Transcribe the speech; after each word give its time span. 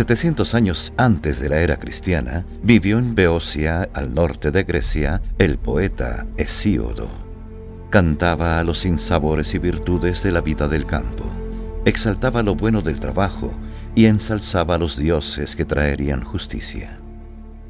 700 0.00 0.54
años 0.54 0.94
antes 0.96 1.40
de 1.40 1.50
la 1.50 1.60
era 1.60 1.76
cristiana, 1.76 2.46
vivió 2.62 2.98
en 2.98 3.14
Beocia, 3.14 3.86
al 3.92 4.14
norte 4.14 4.50
de 4.50 4.64
Grecia, 4.64 5.20
el 5.36 5.58
poeta 5.58 6.26
Hesíodo. 6.38 7.06
Cantaba 7.90 8.58
a 8.58 8.64
los 8.64 8.78
sinsabores 8.78 9.54
y 9.54 9.58
virtudes 9.58 10.22
de 10.22 10.32
la 10.32 10.40
vida 10.40 10.68
del 10.68 10.86
campo, 10.86 11.24
exaltaba 11.84 12.42
lo 12.42 12.54
bueno 12.54 12.80
del 12.80 12.98
trabajo 12.98 13.50
y 13.94 14.06
ensalzaba 14.06 14.76
a 14.76 14.78
los 14.78 14.96
dioses 14.96 15.54
que 15.54 15.66
traerían 15.66 16.24
justicia. 16.24 16.98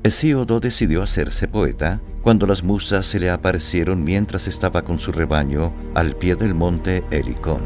Hesíodo 0.04 0.60
decidió 0.60 1.02
hacerse 1.02 1.48
poeta 1.48 2.00
cuando 2.22 2.46
las 2.46 2.62
musas 2.62 3.06
se 3.06 3.18
le 3.18 3.28
aparecieron 3.28 4.04
mientras 4.04 4.46
estaba 4.46 4.82
con 4.82 5.00
su 5.00 5.10
rebaño 5.10 5.74
al 5.96 6.14
pie 6.14 6.36
del 6.36 6.54
monte 6.54 7.02
Helicón. 7.10 7.64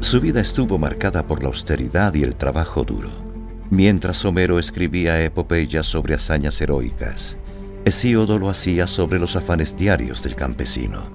Su 0.00 0.20
vida 0.20 0.42
estuvo 0.42 0.76
marcada 0.76 1.26
por 1.26 1.40
la 1.40 1.48
austeridad 1.48 2.12
y 2.12 2.22
el 2.22 2.36
trabajo 2.36 2.84
duro. 2.84 3.25
Mientras 3.70 4.24
Homero 4.24 4.58
escribía 4.58 5.22
epopeyas 5.24 5.86
sobre 5.86 6.14
hazañas 6.14 6.60
heroicas, 6.60 7.36
Hesíodo 7.84 8.38
lo 8.38 8.48
hacía 8.48 8.86
sobre 8.86 9.18
los 9.18 9.36
afanes 9.36 9.76
diarios 9.76 10.22
del 10.22 10.36
campesino. 10.36 11.10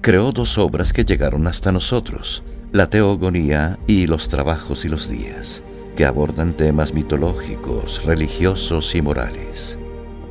Creó 0.00 0.32
dos 0.32 0.58
obras 0.58 0.92
que 0.92 1.04
llegaron 1.04 1.46
hasta 1.46 1.72
nosotros, 1.72 2.42
la 2.72 2.90
Teogonía 2.90 3.78
y 3.86 4.06
Los 4.06 4.28
Trabajos 4.28 4.84
y 4.84 4.88
los 4.88 5.08
Días, 5.08 5.62
que 5.96 6.04
abordan 6.04 6.54
temas 6.54 6.92
mitológicos, 6.92 8.04
religiosos 8.04 8.94
y 8.94 9.02
morales. 9.02 9.78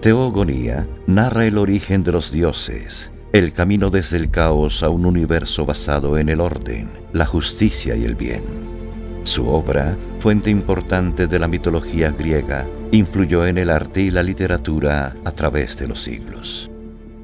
Teogonía 0.01 0.87
narra 1.07 1.45
el 1.45 1.57
origen 1.57 2.03
de 2.03 2.11
los 2.11 2.31
dioses, 2.31 3.09
el 3.31 3.53
camino 3.53 3.89
desde 3.89 4.17
el 4.17 4.29
caos 4.29 4.83
a 4.83 4.89
un 4.89 5.05
universo 5.05 5.65
basado 5.65 6.17
en 6.17 6.29
el 6.29 6.41
orden, 6.41 6.89
la 7.13 7.25
justicia 7.25 7.95
y 7.95 8.05
el 8.05 8.15
bien. 8.15 8.72
Su 9.23 9.47
obra, 9.47 9.97
fuente 10.19 10.51
importante 10.51 11.27
de 11.27 11.39
la 11.39 11.47
mitología 11.47 12.11
griega, 12.11 12.67
influyó 12.91 13.45
en 13.45 13.57
el 13.57 13.69
arte 13.69 14.01
y 14.01 14.11
la 14.11 14.21
literatura 14.21 15.15
a 15.23 15.31
través 15.31 15.77
de 15.77 15.87
los 15.87 16.03
siglos. 16.03 16.69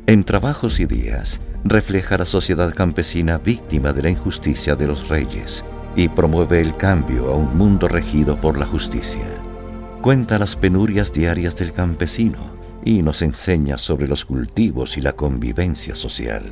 En 0.08 0.24
Trabajos 0.24 0.80
y 0.80 0.86
Días, 0.86 1.42
refleja 1.66 2.18
la 2.18 2.26
sociedad 2.26 2.74
campesina 2.74 3.38
víctima 3.38 3.92
de 3.92 4.02
la 4.02 4.10
injusticia 4.10 4.76
de 4.76 4.88
los 4.88 5.10
reyes 5.10 5.66
y 5.96 6.08
promueve 6.08 6.62
el 6.62 6.76
cambio 6.78 7.28
a 7.28 7.36
un 7.36 7.58
mundo 7.58 7.88
regido 7.90 8.40
por 8.40 8.58
la 8.58 8.66
justicia. 8.66 9.28
Cuenta 10.02 10.40
las 10.40 10.56
penurias 10.56 11.12
diarias 11.12 11.56
del 11.58 11.74
campesino 11.74 12.54
y 12.86 13.02
nos 13.02 13.22
enseña 13.22 13.78
sobre 13.78 14.08
los 14.08 14.24
cultivos 14.24 14.98
y 14.98 15.02
la 15.02 15.14
convivencia 15.14 15.96
social. 15.96 16.44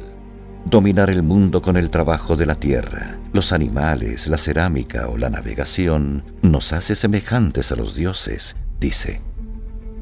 Dominar 0.66 1.10
el 1.10 1.24
mundo 1.24 1.62
con 1.62 1.78
el 1.78 1.90
trabajo 1.90 2.36
de 2.36 2.46
la 2.46 2.56
tierra, 2.56 3.18
los 3.32 3.54
animales, 3.54 4.28
la 4.28 4.38
cerámica 4.38 5.08
o 5.08 5.18
la 5.18 5.30
navegación 5.30 6.24
nos 6.42 6.74
hace 6.74 6.96
semejantes 6.96 7.72
a 7.72 7.76
los 7.76 7.96
dioses, 7.96 8.56
dice. 8.80 9.22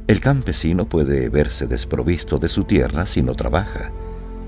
El 0.08 0.20
campesino 0.20 0.88
puede 0.88 1.30
verse 1.30 1.68
desprovisto 1.68 2.38
de 2.38 2.50
su 2.50 2.64
tierra 2.64 3.06
si 3.06 3.22
no 3.22 3.34
trabaja. 3.36 3.92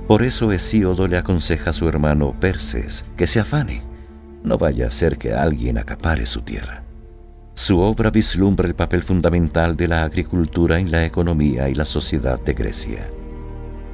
Por 0.07 0.23
eso 0.23 0.51
Hesíodo 0.51 1.07
le 1.07 1.17
aconseja 1.17 1.71
a 1.71 1.73
su 1.73 1.87
hermano 1.89 2.33
Perses 2.39 3.05
que 3.15 3.27
se 3.27 3.39
afane. 3.39 3.81
No 4.43 4.57
vaya 4.57 4.87
a 4.87 4.91
ser 4.91 5.17
que 5.17 5.33
alguien 5.33 5.77
acapare 5.77 6.25
su 6.25 6.41
tierra. 6.41 6.83
Su 7.55 7.79
obra 7.79 8.11
vislumbra 8.11 8.67
el 8.67 8.75
papel 8.75 9.01
fundamental 9.01 9.75
de 9.75 9.87
la 9.87 10.03
agricultura 10.03 10.79
en 10.79 10.91
la 10.91 11.05
economía 11.05 11.69
y 11.69 11.73
la 11.73 11.85
sociedad 11.85 12.39
de 12.39 12.53
Grecia. 12.53 13.09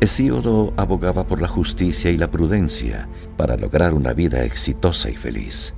Hesíodo 0.04 0.74
abogaba 0.76 1.26
por 1.26 1.42
la 1.42 1.48
justicia 1.48 2.12
y 2.12 2.18
la 2.18 2.30
prudencia 2.30 3.08
para 3.38 3.56
lograr 3.56 3.94
una 3.94 4.12
vida 4.12 4.44
exitosa 4.44 5.10
y 5.10 5.16
feliz. 5.16 5.74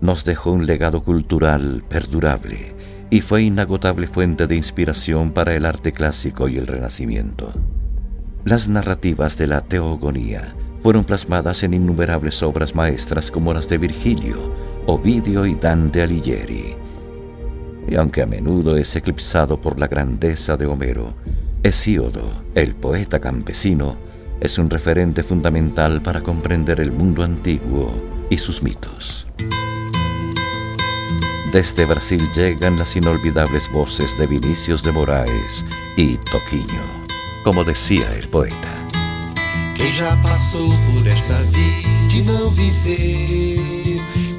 Nos 0.00 0.24
dejó 0.24 0.52
un 0.52 0.64
legado 0.64 1.02
cultural 1.02 1.84
perdurable 1.86 2.74
y 3.10 3.20
fue 3.20 3.42
inagotable 3.42 4.06
fuente 4.06 4.46
de 4.46 4.56
inspiración 4.56 5.32
para 5.32 5.54
el 5.54 5.66
arte 5.66 5.92
clásico 5.92 6.48
y 6.48 6.56
el 6.56 6.66
renacimiento. 6.66 7.52
Las 8.46 8.68
narrativas 8.68 9.36
de 9.36 9.48
la 9.48 9.60
teogonía 9.60 10.54
fueron 10.82 11.04
plasmadas 11.04 11.62
en 11.62 11.74
innumerables 11.74 12.42
obras 12.42 12.74
maestras 12.74 13.30
como 13.30 13.52
las 13.52 13.68
de 13.68 13.76
Virgilio, 13.76 14.50
Ovidio 14.86 15.44
y 15.44 15.56
Dante 15.56 16.00
Alighieri. 16.00 16.74
Y 17.86 17.96
aunque 17.96 18.22
a 18.22 18.26
menudo 18.26 18.78
es 18.78 18.96
eclipsado 18.96 19.60
por 19.60 19.78
la 19.78 19.88
grandeza 19.88 20.56
de 20.56 20.64
Homero, 20.64 21.12
Hesíodo, 21.62 22.42
el 22.54 22.74
poeta 22.74 23.20
campesino, 23.20 23.98
es 24.40 24.58
un 24.58 24.70
referente 24.70 25.22
fundamental 25.22 26.00
para 26.00 26.22
comprender 26.22 26.80
el 26.80 26.90
mundo 26.90 27.22
antiguo 27.22 27.92
y 28.30 28.38
sus 28.38 28.62
mitos. 28.62 29.26
Desde 31.52 31.84
Brasil 31.84 32.26
llegan 32.34 32.78
las 32.78 32.96
inolvidables 32.96 33.70
voces 33.70 34.16
de 34.16 34.26
Vinicius 34.26 34.82
de 34.82 34.92
Moraes 34.92 35.66
y 35.98 36.16
Toquinho, 36.16 37.04
como 37.44 37.62
decía 37.62 38.10
el 38.16 38.26
poeta. 38.28 38.72
Quem 39.74 39.90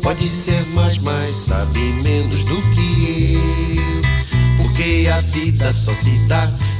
por 0.02 0.16
vida 0.16 0.22
e 0.22 0.28
ser 0.28 0.66
do 2.46 2.62
que. 2.74 3.38
Porque 4.58 5.08
vida 5.34 5.74
só 5.74 5.94
se 5.94 6.10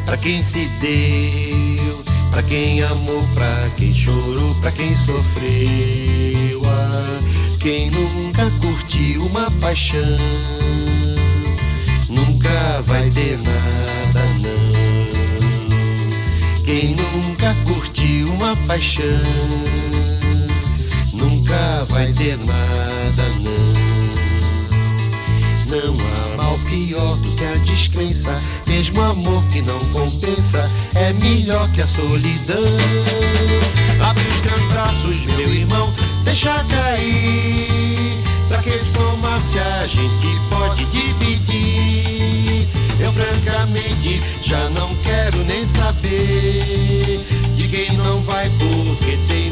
Pra 0.06 0.18
quem 0.18 0.44
se 0.44 0.66
deu, 0.82 2.04
pra 2.32 2.44
quem 2.44 2.82
amou, 2.84 3.28
pra 3.34 3.70
quem 3.78 3.94
chorou, 3.94 4.54
pra 4.56 4.72
quem 4.72 4.96
sofreu. 4.96 6.62
Ah, 6.66 7.20
quem 7.60 7.90
nunca 7.92 8.50
curtiu 8.60 9.26
uma 9.28 9.50
paixão, 9.60 10.18
nunca 12.10 12.82
vai 12.84 13.10
ter 13.10 13.38
nada, 13.40 14.26
não. 14.40 14.92
Quem 16.66 16.96
nunca 16.96 17.56
curtiu 17.66 18.34
uma 18.34 18.56
paixão, 18.68 19.06
nunca 21.14 21.86
vai 21.86 22.12
ter 22.14 22.38
nada, 22.38 23.26
não. 23.42 24.01
Não 25.72 25.96
há 25.96 26.36
mal 26.36 26.60
pior 26.70 27.16
do 27.16 27.32
que 27.32 27.46
a 27.46 27.56
descrença. 27.64 28.38
Mesmo 28.68 29.02
amor 29.02 29.42
que 29.46 29.62
não 29.62 29.80
compensa 29.86 30.70
é 30.96 31.14
melhor 31.14 31.66
que 31.72 31.82
a 31.82 31.88
solidão. 31.88 32.58
Abre 34.04 34.22
os 34.28 34.42
teus 34.42 34.66
braços, 34.66 35.26
meu 35.28 35.48
irmão, 35.48 35.90
deixa 36.26 36.62
cair. 36.66 38.18
Pra 38.50 38.62
que 38.62 38.78
somar 38.84 39.40
se 39.40 39.60
a 39.60 39.88
gente 39.88 40.28
pode 40.50 40.84
dividir? 40.88 42.68
Eu 43.00 43.14
francamente 43.14 44.22
já 44.44 44.70
não 44.72 44.94
quero 45.06 45.38
nem 45.46 45.66
saber 45.66 47.26
de 47.56 47.68
quem 47.70 47.94
não 47.94 48.22
vai 48.24 48.50
porque 48.60 49.18
tem 49.26 49.52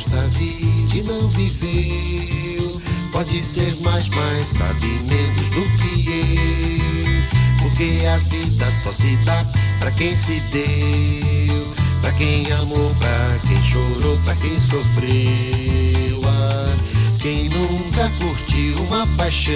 esta 0.00 0.28
vida 0.28 0.96
e 0.96 1.02
não 1.02 1.28
viveu, 1.28 2.80
pode 3.12 3.38
ser 3.38 3.76
mais, 3.82 4.08
mas 4.08 4.46
sabe 4.46 4.86
menos 5.06 5.50
do 5.50 5.60
que 5.76 6.08
eu. 6.08 7.60
Porque 7.60 8.06
a 8.06 8.16
vida 8.30 8.70
só 8.70 8.90
se 8.92 9.14
dá 9.26 9.44
pra 9.78 9.90
quem 9.90 10.16
se 10.16 10.40
deu, 10.52 11.70
pra 12.00 12.12
quem 12.12 12.50
amou, 12.50 12.94
pra 12.98 13.38
quem 13.46 13.62
chorou, 13.62 14.16
pra 14.24 14.34
quem 14.36 14.58
sofreu. 14.58 16.22
Ah, 16.24 16.74
quem 17.20 17.50
nunca 17.50 18.10
curtiu 18.18 18.82
uma 18.84 19.06
paixão, 19.18 19.52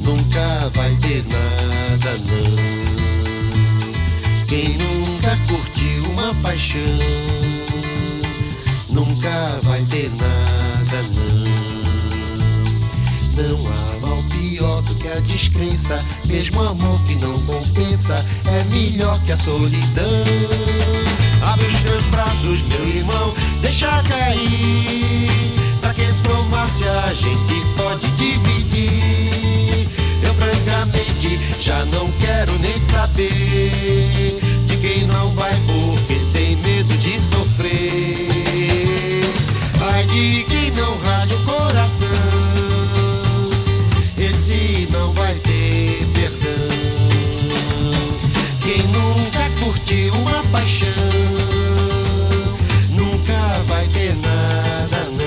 nunca 0.00 0.70
vai 0.74 0.94
ter 0.96 1.24
nada 1.24 2.18
não. 2.26 2.96
Quem 4.46 4.76
nunca 4.76 5.36
curtiu 5.48 6.10
uma 6.12 6.34
paixão, 6.34 6.80
descrença, 15.36 16.02
mesmo 16.24 16.62
amor 16.62 16.98
que 17.02 17.14
não 17.16 17.38
compensa 17.42 18.14
é 18.46 18.64
melhor 18.74 19.20
que 19.26 19.32
a 19.32 19.36
solidão. 19.36 20.24
Abre 21.42 21.66
os 21.66 21.82
teus 21.82 22.06
braços, 22.06 22.62
meu 22.62 22.88
irmão, 22.88 23.34
deixa 23.60 24.02
cair. 24.04 25.30
Pra 25.82 25.92
que 25.92 26.10
somar-se 26.10 26.88
a 26.88 27.12
gente 27.12 27.62
pode 27.76 28.10
dividir. 28.12 29.86
Eu 30.22 30.34
francamente 30.34 31.38
já 31.60 31.84
não 31.84 32.10
quero 32.12 32.58
nem 32.60 32.78
saber 32.78 34.40
de 34.66 34.76
quem 34.78 35.06
não 35.06 35.28
vai 35.30 35.54
porque 35.66 36.18
tem 36.32 36.56
medo 36.56 36.96
de 36.96 37.20
sofrer. 37.20 38.30
Vai 39.78 40.02
de 40.04 40.46
quem 40.48 40.70
não 40.70 40.96
rasga 41.00 41.34
o 41.34 41.44
coração. 41.44 42.45
Esse 44.48 44.86
não 44.92 45.12
vai 45.12 45.34
ter 45.34 46.06
perdão. 46.14 46.68
Quem 48.62 48.80
nunca 48.92 49.50
curtiu 49.58 50.14
uma 50.14 50.40
paixão 50.52 50.86
nunca 52.90 53.36
vai 53.66 53.84
ter 53.88 54.14
nada 54.14 55.04
não. 55.10 55.26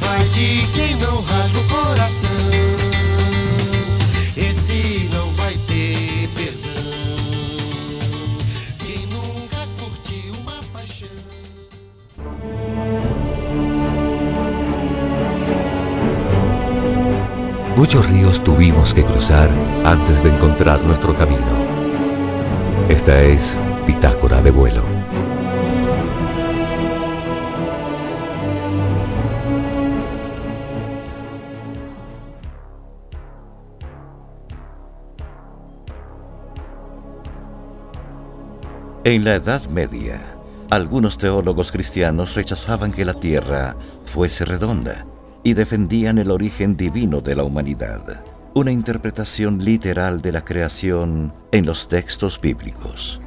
Vai 0.00 0.24
de 0.30 0.66
quem 0.74 0.96
não 0.96 1.22
rasga 1.22 1.60
o 1.60 1.64
coração. 1.68 2.83
Muchos 17.94 18.10
ríos 18.10 18.42
tuvimos 18.42 18.92
que 18.92 19.04
cruzar 19.04 19.48
antes 19.84 20.20
de 20.24 20.30
encontrar 20.30 20.82
nuestro 20.82 21.16
camino. 21.16 21.46
Esta 22.88 23.22
es 23.22 23.56
Bitácora 23.86 24.42
de 24.42 24.50
Vuelo. 24.50 24.82
En 39.04 39.22
la 39.22 39.36
Edad 39.36 39.68
Media, 39.68 40.20
algunos 40.68 41.16
teólogos 41.16 41.70
cristianos 41.70 42.34
rechazaban 42.34 42.90
que 42.90 43.04
la 43.04 43.14
Tierra 43.14 43.76
fuese 44.04 44.44
redonda 44.44 45.06
y 45.44 45.52
defendían 45.52 46.16
el 46.18 46.30
origen 46.30 46.76
divino 46.76 47.20
de 47.20 47.36
la 47.36 47.44
humanidad, 47.44 48.24
una 48.54 48.72
interpretación 48.72 49.62
literal 49.62 50.22
de 50.22 50.32
la 50.32 50.42
creación 50.42 51.32
en 51.52 51.66
los 51.66 51.86
textos 51.86 52.40
bíblicos. 52.40 53.20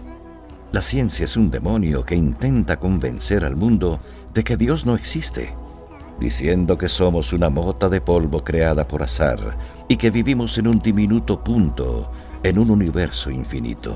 La 0.71 0.81
ciencia 0.81 1.25
es 1.25 1.37
un 1.37 1.51
demonio 1.51 2.03
que 2.03 2.15
intenta 2.15 2.77
convencer 2.77 3.45
al 3.45 3.55
mundo 3.55 3.99
de 4.33 4.43
que 4.43 4.57
Dios 4.57 4.85
no 4.85 4.95
existe, 4.95 5.55
diciendo 6.19 6.75
que 6.77 6.89
somos 6.89 7.33
una 7.33 7.49
mota 7.49 7.87
de 7.87 8.01
polvo 8.01 8.43
creada 8.43 8.87
por 8.87 9.03
azar 9.03 9.57
y 9.87 9.95
que 9.97 10.09
vivimos 10.09 10.57
en 10.57 10.67
un 10.67 10.79
diminuto 10.79 11.43
punto 11.43 12.11
en 12.41 12.57
un 12.57 12.71
universo 12.71 13.29
infinito. 13.29 13.95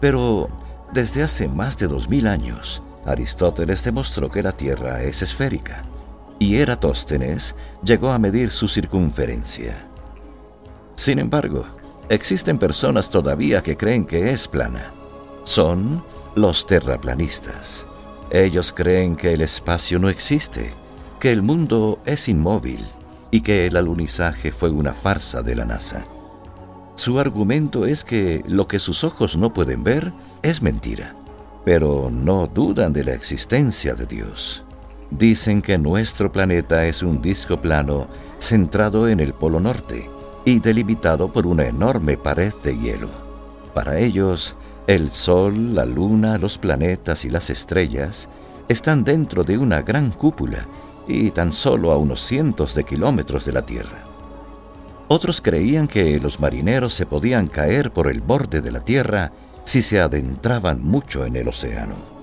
Pero 0.00 0.48
desde 0.94 1.22
hace 1.22 1.48
más 1.48 1.76
de 1.76 1.86
dos 1.86 2.08
mil 2.08 2.26
años, 2.26 2.82
Aristóteles 3.04 3.84
demostró 3.84 4.30
que 4.30 4.42
la 4.42 4.52
Tierra 4.52 5.02
es 5.02 5.20
esférica 5.20 5.84
y 6.38 6.56
Eratóstenes 6.56 7.54
llegó 7.82 8.10
a 8.10 8.18
medir 8.18 8.50
su 8.50 8.68
circunferencia. 8.68 9.86
Sin 10.94 11.18
embargo, 11.18 11.64
existen 12.08 12.58
personas 12.58 13.10
todavía 13.10 13.62
que 13.62 13.76
creen 13.76 14.04
que 14.04 14.30
es 14.30 14.48
plana. 14.48 14.90
Son 15.44 16.02
los 16.34 16.66
terraplanistas. 16.66 17.86
Ellos 18.30 18.72
creen 18.72 19.16
que 19.16 19.32
el 19.32 19.40
espacio 19.40 19.98
no 19.98 20.08
existe, 20.08 20.72
que 21.18 21.32
el 21.32 21.42
mundo 21.42 22.00
es 22.04 22.28
inmóvil 22.28 22.84
y 23.30 23.40
que 23.40 23.66
el 23.66 23.76
alunizaje 23.76 24.52
fue 24.52 24.70
una 24.70 24.94
farsa 24.94 25.42
de 25.42 25.56
la 25.56 25.64
NASA. 25.64 26.06
Su 26.96 27.20
argumento 27.20 27.86
es 27.86 28.04
que 28.04 28.42
lo 28.46 28.66
que 28.66 28.78
sus 28.78 29.04
ojos 29.04 29.36
no 29.36 29.54
pueden 29.54 29.84
ver 29.84 30.12
es 30.42 30.62
mentira, 30.62 31.14
pero 31.64 32.10
no 32.10 32.46
dudan 32.46 32.92
de 32.92 33.04
la 33.04 33.12
existencia 33.12 33.94
de 33.94 34.06
Dios. 34.06 34.64
Dicen 35.10 35.62
que 35.62 35.78
nuestro 35.78 36.30
planeta 36.30 36.84
es 36.86 37.02
un 37.02 37.22
disco 37.22 37.60
plano 37.60 38.08
centrado 38.38 39.08
en 39.08 39.20
el 39.20 39.32
Polo 39.32 39.58
Norte 39.58 40.08
y 40.44 40.60
delimitado 40.60 41.32
por 41.32 41.46
una 41.46 41.66
enorme 41.66 42.18
pared 42.18 42.52
de 42.62 42.76
hielo. 42.76 43.08
Para 43.74 43.98
ellos, 43.98 44.54
el 44.86 45.10
Sol, 45.10 45.74
la 45.74 45.86
Luna, 45.86 46.36
los 46.36 46.58
planetas 46.58 47.24
y 47.24 47.30
las 47.30 47.48
estrellas 47.48 48.28
están 48.68 49.02
dentro 49.02 49.44
de 49.44 49.56
una 49.56 49.80
gran 49.80 50.10
cúpula 50.10 50.66
y 51.06 51.30
tan 51.30 51.52
solo 51.52 51.90
a 51.90 51.96
unos 51.96 52.20
cientos 52.20 52.74
de 52.74 52.84
kilómetros 52.84 53.46
de 53.46 53.52
la 53.52 53.62
Tierra. 53.62 54.04
Otros 55.08 55.40
creían 55.40 55.88
que 55.88 56.20
los 56.20 56.38
marineros 56.38 56.92
se 56.92 57.06
podían 57.06 57.48
caer 57.48 57.90
por 57.92 58.08
el 58.08 58.20
borde 58.20 58.60
de 58.60 58.70
la 58.70 58.80
Tierra 58.80 59.32
si 59.64 59.80
se 59.80 60.00
adentraban 60.00 60.84
mucho 60.84 61.24
en 61.24 61.36
el 61.36 61.48
océano. 61.48 62.17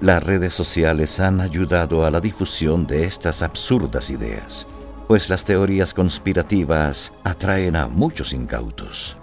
Las 0.00 0.22
redes 0.22 0.52
sociales 0.52 1.20
han 1.20 1.40
ayudado 1.40 2.04
a 2.04 2.10
la 2.10 2.20
difusión 2.20 2.86
de 2.86 3.04
estas 3.04 3.40
absurdas 3.40 4.10
ideas, 4.10 4.66
pues 5.08 5.30
las 5.30 5.44
teorías 5.44 5.94
conspirativas 5.94 7.14
atraen 7.24 7.76
a 7.76 7.86
muchos 7.86 8.34
incautos. 8.34 9.16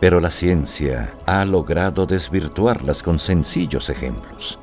Pero 0.00 0.20
la 0.20 0.30
ciencia 0.30 1.14
ha 1.24 1.44
logrado 1.46 2.04
desvirtuarlas 2.04 3.02
con 3.02 3.18
sencillos 3.18 3.88
ejemplos. 3.88 4.58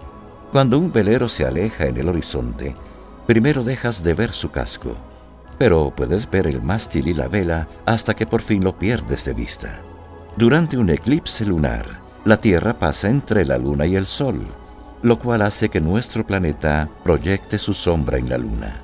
Cuando 0.52 0.78
un 0.78 0.92
velero 0.92 1.28
se 1.28 1.46
aleja 1.46 1.86
en 1.88 1.98
el 1.98 2.10
horizonte, 2.10 2.76
primero 3.26 3.64
dejas 3.64 4.04
de 4.04 4.14
ver 4.14 4.34
su 4.34 4.52
casco, 4.52 4.96
pero 5.58 5.92
puedes 5.96 6.30
ver 6.30 6.46
el 6.46 6.62
mástil 6.62 7.08
y 7.08 7.16
la 7.16 7.28
vela 7.28 7.68
hasta 7.88 8.16
que 8.16 8.28
por 8.28 8.44
fin 8.44 8.64
lo 8.64 8.78
pierdes 8.78 9.26
de 9.26 9.34
vista. 9.34 9.82
Durante 10.38 10.78
un 10.78 10.92
eclipse 10.92 11.46
lunar, 11.46 11.86
la 12.26 12.38
Tierra 12.38 12.78
pasa 12.78 13.10
entre 13.10 13.44
la 13.46 13.58
Luna 13.58 13.88
y 13.88 13.96
el 13.96 14.06
Sol, 14.06 14.46
lo 15.02 15.18
cual 15.18 15.42
hace 15.42 15.70
que 15.70 15.82
nuestro 15.82 16.26
planeta 16.26 16.90
proyecte 17.04 17.58
su 17.58 17.74
sombra 17.74 18.18
en 18.18 18.30
la 18.30 18.38
Luna. 18.38 18.82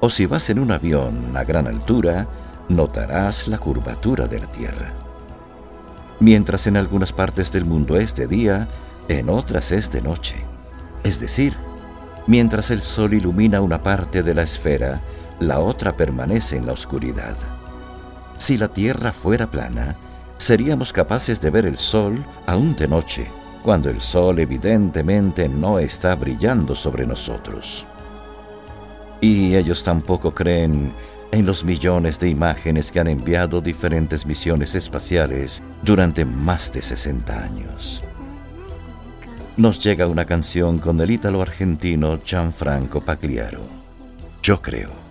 O 0.00 0.10
si 0.10 0.26
vas 0.26 0.50
en 0.50 0.58
un 0.58 0.70
avión 0.70 1.36
a 1.36 1.44
gran 1.44 1.66
altura, 1.66 2.26
notarás 2.68 3.48
la 3.48 3.58
curvatura 3.58 4.26
de 4.26 4.40
la 4.40 4.46
Tierra. 4.46 4.92
Mientras 6.20 6.66
en 6.66 6.76
algunas 6.76 7.12
partes 7.12 7.50
del 7.50 7.64
mundo 7.64 7.96
es 7.96 8.14
de 8.14 8.26
día, 8.26 8.68
en 9.08 9.28
otras 9.28 9.72
es 9.72 9.90
de 9.90 10.02
noche. 10.02 10.36
Es 11.02 11.18
decir, 11.18 11.54
mientras 12.26 12.70
el 12.70 12.82
Sol 12.82 13.14
ilumina 13.14 13.60
una 13.60 13.82
parte 13.82 14.22
de 14.22 14.34
la 14.34 14.42
esfera, 14.42 15.00
la 15.40 15.58
otra 15.58 15.92
permanece 15.92 16.56
en 16.56 16.66
la 16.66 16.72
oscuridad. 16.72 17.36
Si 18.36 18.56
la 18.56 18.68
Tierra 18.68 19.12
fuera 19.12 19.50
plana, 19.50 19.96
seríamos 20.36 20.92
capaces 20.92 21.40
de 21.40 21.50
ver 21.50 21.66
el 21.66 21.78
Sol 21.78 22.24
aún 22.46 22.76
de 22.76 22.86
noche, 22.86 23.28
cuando 23.62 23.88
el 23.90 24.00
Sol 24.00 24.38
evidentemente 24.38 25.48
no 25.48 25.78
está 25.78 26.14
brillando 26.14 26.74
sobre 26.74 27.06
nosotros. 27.06 27.86
Y 29.20 29.54
ellos 29.54 29.84
tampoco 29.84 30.34
creen 30.34 30.92
en 31.30 31.46
los 31.46 31.64
millones 31.64 32.18
de 32.18 32.28
imágenes 32.28 32.92
que 32.92 33.00
han 33.00 33.08
enviado 33.08 33.60
diferentes 33.60 34.26
misiones 34.26 34.74
espaciales 34.74 35.62
durante 35.82 36.24
más 36.24 36.72
de 36.72 36.82
60 36.82 37.42
años. 37.42 38.00
Nos 39.56 39.82
llega 39.82 40.06
una 40.06 40.24
canción 40.24 40.78
con 40.78 41.00
el 41.00 41.10
ítalo 41.10 41.40
argentino 41.40 42.18
Gianfranco 42.22 43.00
Pagliaro. 43.00 43.60
Yo 44.42 44.60
creo. 44.60 45.01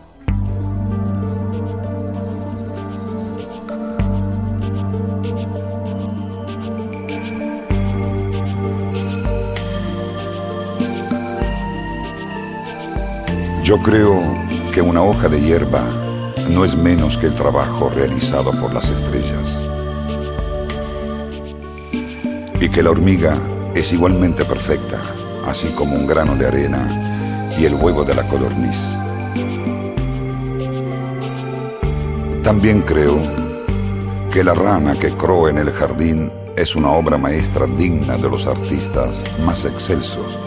Yo 13.71 13.81
creo 13.81 14.21
que 14.73 14.81
una 14.81 15.01
hoja 15.01 15.29
de 15.29 15.39
hierba 15.39 15.81
no 16.49 16.65
es 16.65 16.75
menos 16.75 17.17
que 17.17 17.27
el 17.27 17.35
trabajo 17.35 17.89
realizado 17.89 18.51
por 18.59 18.73
las 18.73 18.89
estrellas. 18.89 19.61
Y 22.59 22.67
que 22.67 22.83
la 22.83 22.89
hormiga 22.89 23.39
es 23.73 23.93
igualmente 23.93 24.43
perfecta, 24.43 24.99
así 25.45 25.69
como 25.69 25.95
un 25.95 26.05
grano 26.05 26.35
de 26.35 26.47
arena 26.47 27.53
y 27.57 27.63
el 27.63 27.75
huevo 27.75 28.03
de 28.03 28.13
la 28.13 28.27
codorniz. 28.27 28.89
También 32.43 32.81
creo 32.81 33.21
que 34.33 34.43
La 34.43 34.53
rana 34.53 34.95
que 34.99 35.15
croa 35.15 35.49
en 35.49 35.59
el 35.59 35.71
jardín 35.71 36.29
es 36.57 36.75
una 36.75 36.89
obra 36.89 37.17
maestra 37.17 37.67
digna 37.67 38.17
de 38.17 38.29
los 38.29 38.47
artistas 38.47 39.23
más 39.45 39.63
excelsos 39.63 40.37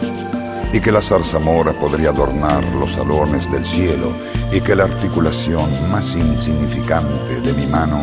y 0.74 0.80
que 0.80 0.90
la 0.90 1.00
zarzamora 1.00 1.72
podría 1.72 2.08
adornar 2.10 2.64
los 2.74 2.94
salones 2.94 3.48
del 3.48 3.64
cielo 3.64 4.12
y 4.52 4.60
que 4.60 4.74
la 4.74 4.82
articulación 4.82 5.70
más 5.88 6.16
insignificante 6.16 7.40
de 7.40 7.52
mi 7.52 7.64
mano 7.64 8.02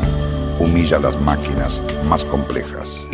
humilla 0.57 0.97
las 0.97 1.19
máquinas 1.19 1.83
más 2.05 2.23
complejas. 2.23 3.09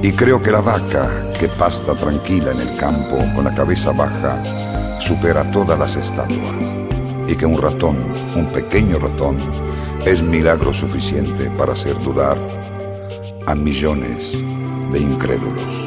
Y 0.00 0.12
creo 0.12 0.40
que 0.40 0.52
la 0.52 0.60
vaca 0.60 1.32
que 1.32 1.48
pasta 1.48 1.96
tranquila 1.96 2.52
en 2.52 2.60
el 2.60 2.76
campo 2.76 3.16
con 3.34 3.46
la 3.46 3.52
cabeza 3.52 3.90
baja 3.90 5.00
supera 5.00 5.50
todas 5.50 5.76
las 5.76 5.96
estatuas 5.96 6.76
y 7.26 7.34
que 7.34 7.46
un 7.46 7.60
ratón, 7.60 7.96
un 8.36 8.46
pequeño 8.52 9.00
ratón, 9.00 9.38
es 10.04 10.22
milagro 10.22 10.72
suficiente 10.72 11.50
para 11.58 11.72
hacer 11.72 11.98
dudar 11.98 12.38
a 13.48 13.56
millones 13.56 14.30
de 14.92 15.00
incrédulos. 15.00 15.85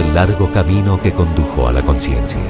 El 0.00 0.14
largo 0.14 0.50
camino 0.50 1.00
que 1.00 1.12
condujo 1.12 1.68
a 1.68 1.72
la 1.72 1.82
conciencia. 1.82 2.40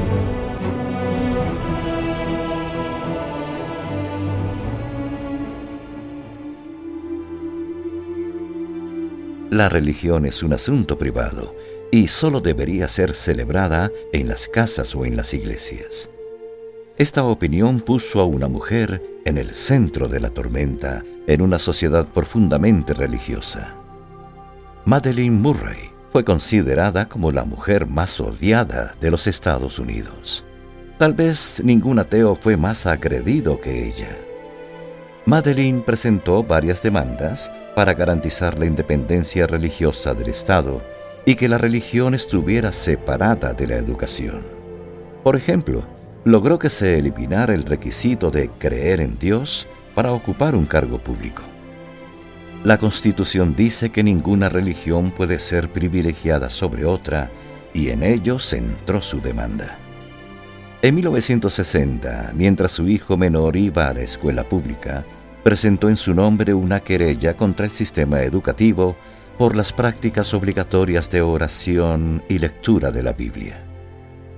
La 9.50 9.68
religión 9.68 10.24
es 10.24 10.42
un 10.42 10.52
asunto 10.52 10.96
privado 10.96 11.54
y 11.90 12.08
solo 12.08 12.40
debería 12.40 12.88
ser 12.88 13.14
celebrada 13.14 13.90
en 14.12 14.28
las 14.28 14.48
casas 14.48 14.94
o 14.94 15.04
en 15.04 15.16
las 15.16 15.34
iglesias. 15.34 16.10
Esta 16.96 17.24
opinión 17.24 17.80
puso 17.80 18.20
a 18.20 18.24
una 18.24 18.48
mujer 18.48 19.02
en 19.24 19.36
el 19.36 19.50
centro 19.50 20.08
de 20.08 20.20
la 20.20 20.30
tormenta 20.30 21.04
en 21.26 21.42
una 21.42 21.58
sociedad 21.58 22.06
profundamente 22.06 22.94
religiosa. 22.94 23.76
Madeleine 24.84 25.38
Murray 25.38 25.91
fue 26.12 26.24
considerada 26.24 27.08
como 27.08 27.32
la 27.32 27.44
mujer 27.44 27.86
más 27.86 28.20
odiada 28.20 28.94
de 29.00 29.10
los 29.10 29.26
Estados 29.26 29.78
Unidos. 29.78 30.44
Tal 30.98 31.14
vez 31.14 31.62
ningún 31.64 31.98
ateo 31.98 32.36
fue 32.36 32.56
más 32.58 32.86
agredido 32.86 33.58
que 33.60 33.88
ella. 33.88 34.10
Madeline 35.24 35.82
presentó 35.82 36.42
varias 36.42 36.82
demandas 36.82 37.50
para 37.74 37.94
garantizar 37.94 38.58
la 38.58 38.66
independencia 38.66 39.46
religiosa 39.46 40.12
del 40.12 40.28
Estado 40.28 40.82
y 41.24 41.36
que 41.36 41.48
la 41.48 41.56
religión 41.56 42.14
estuviera 42.14 42.72
separada 42.72 43.54
de 43.54 43.68
la 43.68 43.76
educación. 43.76 44.42
Por 45.22 45.34
ejemplo, 45.34 45.82
logró 46.24 46.58
que 46.58 46.68
se 46.68 46.98
eliminara 46.98 47.54
el 47.54 47.62
requisito 47.62 48.30
de 48.30 48.50
creer 48.50 49.00
en 49.00 49.18
Dios 49.18 49.66
para 49.94 50.12
ocupar 50.12 50.54
un 50.54 50.66
cargo 50.66 50.98
público. 50.98 51.42
La 52.64 52.78
Constitución 52.78 53.56
dice 53.56 53.90
que 53.90 54.04
ninguna 54.04 54.48
religión 54.48 55.10
puede 55.10 55.40
ser 55.40 55.72
privilegiada 55.72 56.48
sobre 56.48 56.84
otra 56.84 57.28
y 57.74 57.88
en 57.88 58.04
ello 58.04 58.38
centró 58.38 59.02
su 59.02 59.20
demanda. 59.20 59.78
En 60.80 60.94
1960, 60.94 62.32
mientras 62.36 62.70
su 62.70 62.88
hijo 62.88 63.16
menor 63.16 63.56
iba 63.56 63.88
a 63.88 63.94
la 63.94 64.02
escuela 64.02 64.48
pública, 64.48 65.04
presentó 65.42 65.88
en 65.88 65.96
su 65.96 66.14
nombre 66.14 66.54
una 66.54 66.78
querella 66.78 67.36
contra 67.36 67.66
el 67.66 67.72
sistema 67.72 68.22
educativo 68.22 68.96
por 69.38 69.56
las 69.56 69.72
prácticas 69.72 70.32
obligatorias 70.32 71.10
de 71.10 71.20
oración 71.20 72.22
y 72.28 72.38
lectura 72.38 72.92
de 72.92 73.02
la 73.02 73.12
Biblia. 73.12 73.64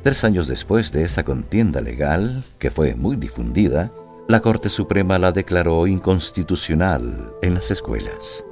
Tres 0.03 0.25
años 0.25 0.49
después 0.49 0.93
de 0.93 1.05
esa 1.05 1.25
contienda 1.25 1.83
legal, 1.83 2.45
que 2.59 2.71
fue 2.71 2.95
muy 2.95 3.17
difundida, 3.17 3.93
la 4.27 4.41
Corte 4.41 4.71
Suprema 4.71 5.19
la 5.19 5.33
declaró 5.33 5.87
inconstitucional 5.87 7.33
en 7.43 7.55
las 7.55 7.71
escuelas. 7.71 8.43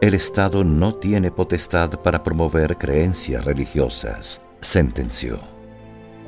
El 0.00 0.14
Estado 0.14 0.62
no 0.62 0.94
tiene 0.94 1.32
potestad 1.32 1.90
para 2.02 2.22
promover 2.22 2.76
creencias 2.76 3.44
religiosas, 3.44 4.40
sentenció. 4.60 5.40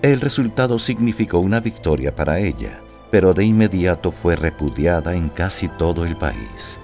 El 0.02 0.20
resultado 0.20 0.76
significó 0.80 1.38
una 1.38 1.61
victoria 1.61 2.12
para 2.16 2.40
ella, 2.40 2.80
pero 3.12 3.32
de 3.32 3.44
inmediato 3.44 4.11
fue 4.11 4.35
repudiada 4.35 5.14
en 5.14 5.28
casi 5.28 5.68
todo 5.68 6.04
el 6.04 6.16
país. 6.16 6.80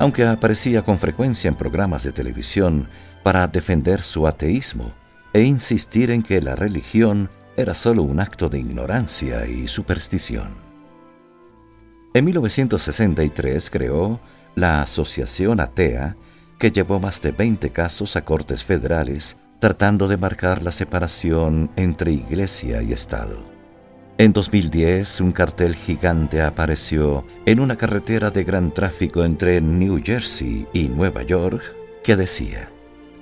Aunque 0.00 0.26
aparecía 0.26 0.82
con 0.82 0.98
frecuencia 0.98 1.46
en 1.46 1.54
programas 1.54 2.02
de 2.02 2.10
televisión 2.10 2.88
para 3.22 3.46
defender 3.46 4.02
su 4.02 4.26
ateísmo 4.26 4.92
e 5.32 5.42
insistir 5.42 6.10
en 6.10 6.22
que 6.22 6.42
la 6.42 6.56
religión 6.56 7.30
era 7.56 7.74
solo 7.74 8.02
un 8.02 8.18
acto 8.18 8.48
de 8.48 8.58
ignorancia 8.58 9.46
y 9.46 9.68
superstición. 9.68 10.67
En 12.14 12.24
1963 12.24 13.70
creó 13.70 14.20
la 14.54 14.82
Asociación 14.82 15.60
Atea, 15.60 16.16
que 16.58 16.70
llevó 16.70 16.98
más 16.98 17.20
de 17.22 17.32
20 17.32 17.70
casos 17.70 18.16
a 18.16 18.24
cortes 18.24 18.64
federales 18.64 19.36
tratando 19.60 20.06
de 20.06 20.16
marcar 20.16 20.62
la 20.62 20.72
separación 20.72 21.70
entre 21.76 22.12
iglesia 22.12 22.82
y 22.82 22.92
Estado. 22.92 23.38
En 24.16 24.32
2010, 24.32 25.20
un 25.20 25.32
cartel 25.32 25.74
gigante 25.74 26.42
apareció 26.42 27.24
en 27.46 27.60
una 27.60 27.76
carretera 27.76 28.30
de 28.30 28.44
gran 28.44 28.72
tráfico 28.72 29.24
entre 29.24 29.60
New 29.60 30.00
Jersey 30.04 30.66
y 30.72 30.88
Nueva 30.88 31.22
York 31.22 31.62
que 32.02 32.16
decía, 32.16 32.70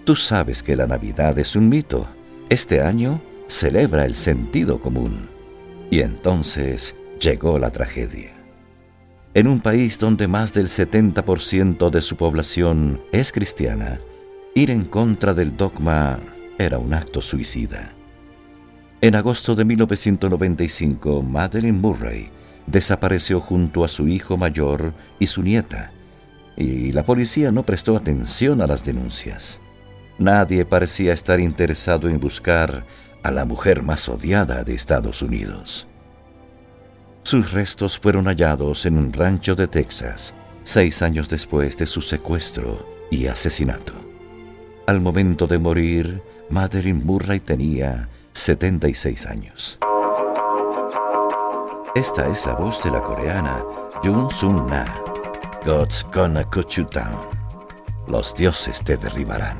Tú 0.04 0.14
sabes 0.14 0.62
que 0.62 0.76
la 0.76 0.86
Navidad 0.86 1.38
es 1.38 1.56
un 1.56 1.68
mito. 1.68 2.08
Este 2.48 2.80
año 2.80 3.20
celebra 3.48 4.04
el 4.04 4.14
sentido 4.14 4.80
común. 4.80 5.28
Y 5.90 6.00
entonces 6.00 6.94
llegó 7.18 7.58
la 7.58 7.70
tragedia. 7.70 8.35
En 9.36 9.48
un 9.48 9.60
país 9.60 9.98
donde 9.98 10.28
más 10.28 10.54
del 10.54 10.68
70% 10.68 11.90
de 11.90 12.00
su 12.00 12.16
población 12.16 13.02
es 13.12 13.32
cristiana, 13.32 13.98
ir 14.54 14.70
en 14.70 14.84
contra 14.86 15.34
del 15.34 15.58
dogma 15.58 16.18
era 16.56 16.78
un 16.78 16.94
acto 16.94 17.20
suicida. 17.20 17.92
En 19.02 19.14
agosto 19.14 19.54
de 19.54 19.66
1995, 19.66 21.22
Madeleine 21.22 21.78
Murray 21.78 22.30
desapareció 22.66 23.42
junto 23.42 23.84
a 23.84 23.88
su 23.88 24.08
hijo 24.08 24.38
mayor 24.38 24.94
y 25.18 25.26
su 25.26 25.42
nieta, 25.42 25.92
y 26.56 26.92
la 26.92 27.04
policía 27.04 27.52
no 27.52 27.62
prestó 27.62 27.94
atención 27.94 28.62
a 28.62 28.66
las 28.66 28.84
denuncias. 28.84 29.60
Nadie 30.18 30.64
parecía 30.64 31.12
estar 31.12 31.40
interesado 31.40 32.08
en 32.08 32.18
buscar 32.18 32.86
a 33.22 33.30
la 33.30 33.44
mujer 33.44 33.82
más 33.82 34.08
odiada 34.08 34.64
de 34.64 34.72
Estados 34.72 35.20
Unidos. 35.20 35.86
Sus 37.26 37.50
restos 37.50 37.99
fueron 37.99 38.26
hallados 38.26 38.87
en 38.87 38.97
un 38.97 39.12
rancho 39.12 39.56
de 39.56 39.66
Texas, 39.66 40.33
seis 40.62 41.02
años 41.02 41.28
después 41.28 41.76
de 41.76 41.85
su 41.85 42.00
secuestro 42.00 42.87
y 43.11 43.26
asesinato. 43.26 43.95
Al 44.87 45.00
momento 45.00 45.49
de 45.49 45.59
morir, 45.59 46.23
Madeline 46.50 47.04
Murray 47.04 47.40
tenía 47.40 48.09
76 48.33 49.26
años. 49.26 49.76
Esta 51.97 52.28
es 52.28 52.47
la 52.47 52.54
voz 52.54 52.85
de 52.85 52.92
la 52.92 53.02
coreana 53.02 53.61
Jun 54.04 54.30
Sun 54.30 54.68
Na. 54.68 54.85
God's 55.64 56.06
gonna 56.12 56.45
cut 56.45 56.76
you 56.76 56.85
down. 56.85 57.26
Los 58.06 58.37
dioses 58.37 58.80
te 58.85 58.97
derribarán. 58.97 59.59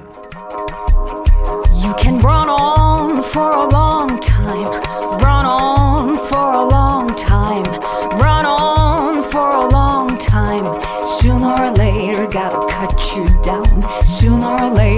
You 1.83 1.93
can 1.99 2.21
run 2.21 2.49
on 2.49 3.25
for 3.25 3.51
a 3.51 3.69
long 3.69 4.21
time, 4.21 4.71
run 5.19 5.45
on 5.45 6.17
for 6.17 6.53
a 6.53 6.65
long 6.65 6.86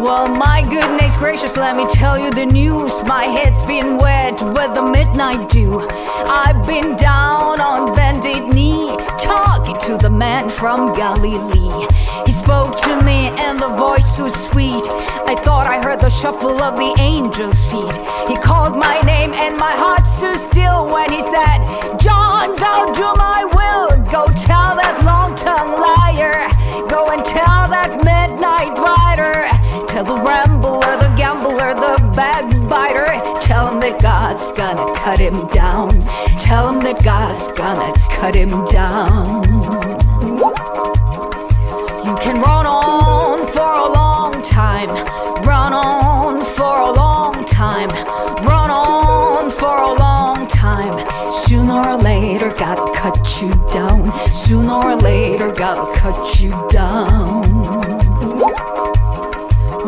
Well, 0.00 0.34
my 0.34 0.62
goodness 0.62 1.14
gracious, 1.18 1.58
let 1.58 1.76
me 1.76 1.86
tell 1.92 2.18
you 2.18 2.32
the 2.32 2.46
news. 2.46 3.04
My 3.04 3.26
head's 3.26 3.62
been 3.66 3.98
wet 3.98 4.40
with 4.40 4.74
the 4.74 4.82
midnight 4.82 5.50
dew. 5.50 5.86
I've 5.90 6.66
been 6.66 6.96
down 6.96 7.60
on 7.60 7.94
bended 7.94 8.48
knee, 8.48 8.96
talking 9.18 9.78
to 9.80 9.98
the 9.98 10.08
man 10.08 10.48
from 10.48 10.94
Galilee. 10.94 11.86
He 12.24 12.32
spoke 12.32 12.80
to 12.80 13.04
me, 13.04 13.28
and 13.44 13.60
the 13.60 13.68
voice 13.68 14.18
was 14.18 14.32
sweet. 14.48 14.84
I 15.28 15.34
thought 15.44 15.66
I 15.66 15.82
heard 15.82 16.00
the 16.00 16.08
shuffle 16.08 16.62
of 16.62 16.78
the 16.78 16.98
angel's 16.98 17.60
feet. 17.64 17.96
He 18.26 18.36
called 18.40 18.78
my 18.78 19.02
name, 19.02 19.34
and 19.34 19.58
my 19.58 19.72
heart 19.72 20.06
stood 20.06 20.38
still 20.38 20.86
when 20.86 21.12
he 21.12 21.20
said, 21.20 21.58
John, 21.98 22.56
go 22.56 22.90
do 22.94 23.12
my 23.20 23.44
will. 23.44 23.59
Tell 30.00 30.16
the 30.16 30.22
rambler, 30.22 30.96
the 30.96 31.14
gambler, 31.14 31.74
the 31.74 32.12
backbiter. 32.16 33.20
Tell 33.42 33.70
him 33.70 33.80
that 33.80 34.00
God's 34.00 34.50
gonna 34.52 34.94
cut 34.94 35.18
him 35.18 35.46
down. 35.48 35.90
Tell 36.38 36.72
him 36.72 36.82
that 36.84 37.04
God's 37.04 37.52
gonna 37.52 37.92
cut 38.08 38.34
him 38.34 38.64
down. 38.64 39.44
You 42.06 42.16
can 42.16 42.40
run 42.40 42.64
on 42.64 43.46
for 43.48 43.60
a 43.60 43.92
long 43.92 44.42
time. 44.42 44.88
Run 45.44 45.74
on 45.74 46.46
for 46.46 46.80
a 46.80 46.92
long 46.92 47.44
time. 47.44 47.90
Run 48.46 48.70
on 48.70 49.50
for 49.50 49.76
a 49.82 49.92
long 49.92 50.48
time. 50.48 50.96
Sooner 51.30 51.74
or 51.74 51.96
later, 51.98 52.48
gotta 52.48 52.90
cut 52.98 53.42
you 53.42 53.50
down. 53.68 54.10
Sooner 54.30 54.72
or 54.72 54.96
later, 54.96 55.52
gotta 55.52 55.92
cut 56.00 56.40
you 56.40 56.52
down. 56.70 57.39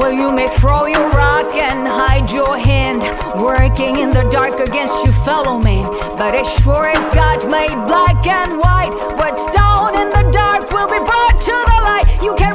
Well, 0.02 0.10
you 0.10 0.32
may 0.32 0.48
throw 0.58 0.86
your 0.86 1.10
rock 1.10 1.54
and 1.54 1.86
hide 1.86 2.28
your 2.32 2.58
hand, 2.58 3.02
working 3.40 3.98
in 3.98 4.10
the 4.10 4.28
dark 4.32 4.58
against 4.58 5.04
your 5.04 5.14
fellow 5.22 5.60
man. 5.60 5.86
But 6.18 6.34
as 6.34 6.48
sure 6.58 6.86
as 6.86 7.14
God 7.14 7.48
made 7.48 7.70
black 7.86 8.26
and 8.26 8.58
white, 8.58 8.90
what's 9.14 9.46
down 9.54 9.94
in 9.94 10.10
the 10.10 10.28
dark 10.32 10.68
will 10.72 10.88
be 10.88 10.98
brought 10.98 11.38
to 11.38 11.54
the 11.54 11.78
light. 11.86 12.18
You 12.20 12.34
can 12.34 12.51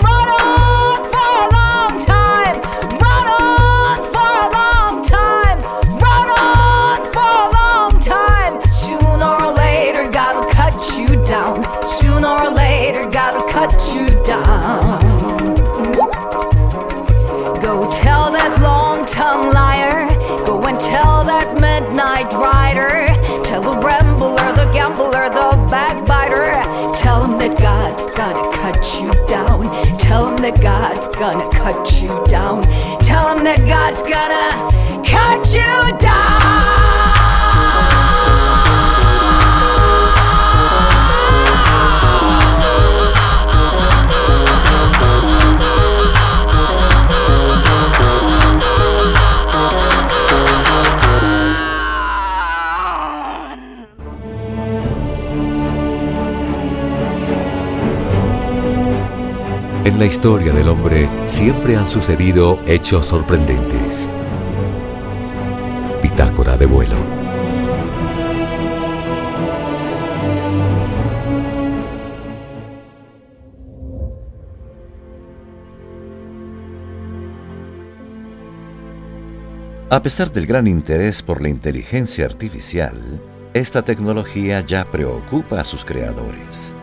him 30.37 30.43
that 30.43 30.61
God's 30.61 31.07
gonna 31.17 31.49
cut 31.49 32.01
you 32.01 32.09
down. 32.25 32.61
Tell 32.99 33.35
him 33.35 33.43
that 33.43 33.59
God's 33.67 34.01
gonna 34.03 35.03
cut 35.03 35.53
you 35.53 35.97
down. 35.97 36.46
En 59.97 60.01
la 60.01 60.09
historia 60.09 60.53
del 60.53 60.69
hombre 60.69 61.09
siempre 61.23 61.75
han 61.75 61.87
sucedido 61.87 62.59
hechos 62.67 63.07
sorprendentes. 63.07 64.07
Bitácora 66.03 66.55
de 66.55 66.67
vuelo. 66.67 66.95
A 79.89 80.03
pesar 80.03 80.31
del 80.31 80.45
gran 80.45 80.67
interés 80.67 81.23
por 81.23 81.41
la 81.41 81.49
inteligencia 81.49 82.25
artificial, 82.25 83.19
esta 83.55 83.81
tecnología 83.81 84.61
ya 84.61 84.85
preocupa 84.91 85.59
a 85.59 85.63
sus 85.63 85.83
creadores, 85.83 86.75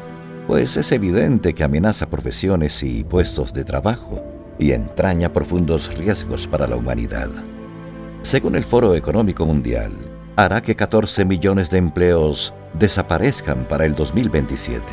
pues 0.46 0.76
es 0.76 0.92
evidente 0.92 1.54
que 1.54 1.64
amenaza 1.64 2.10
profesiones 2.10 2.82
y 2.82 3.04
puestos 3.04 3.52
de 3.52 3.64
trabajo 3.64 4.22
y 4.58 4.72
entraña 4.72 5.32
profundos 5.32 5.96
riesgos 5.96 6.46
para 6.46 6.66
la 6.66 6.76
humanidad. 6.76 7.30
Según 8.22 8.54
el 8.56 8.64
Foro 8.64 8.94
Económico 8.94 9.46
Mundial, 9.46 9.92
hará 10.36 10.62
que 10.62 10.74
14 10.74 11.24
millones 11.24 11.70
de 11.70 11.78
empleos 11.78 12.52
desaparezcan 12.78 13.64
para 13.64 13.84
el 13.84 13.94
2027. 13.94 14.84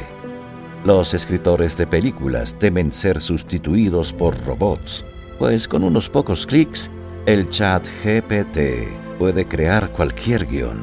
Los 0.86 1.14
escritores 1.14 1.78
de 1.78 1.86
películas 1.86 2.58
temen 2.58 2.92
ser 2.92 3.22
sustituidos 3.22 4.14
por 4.14 4.38
robots, 4.46 5.06
pues 5.38 5.68
con 5.68 5.84
unos 5.84 6.10
pocos 6.10 6.46
clics 6.46 6.90
el 7.26 7.50
chat 7.50 7.86
GPT 8.04 9.20
puede 9.20 9.46
crear 9.48 9.92
cualquier 9.92 10.48
guion. 10.48 10.80